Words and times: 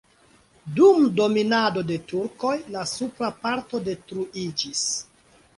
Dum 0.79 1.03
dominado 1.19 1.83
de 1.91 1.99
turkoj 2.13 2.55
la 2.77 2.87
supra 2.95 3.31
parto 3.45 3.83
detruiĝis. 3.91 4.85